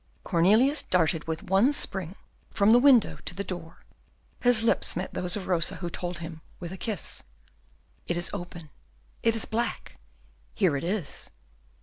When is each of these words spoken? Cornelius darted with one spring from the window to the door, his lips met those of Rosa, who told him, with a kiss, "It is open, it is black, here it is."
Cornelius 0.23 0.81
darted 0.81 1.27
with 1.27 1.43
one 1.43 1.71
spring 1.71 2.15
from 2.49 2.71
the 2.71 2.79
window 2.79 3.19
to 3.23 3.35
the 3.35 3.43
door, 3.43 3.83
his 4.39 4.63
lips 4.63 4.95
met 4.95 5.13
those 5.13 5.35
of 5.37 5.45
Rosa, 5.45 5.75
who 5.75 5.91
told 5.91 6.17
him, 6.17 6.41
with 6.59 6.71
a 6.71 6.75
kiss, 6.75 7.21
"It 8.07 8.17
is 8.17 8.31
open, 8.33 8.71
it 9.21 9.35
is 9.35 9.45
black, 9.45 9.99
here 10.55 10.75
it 10.75 10.83
is." 10.83 11.29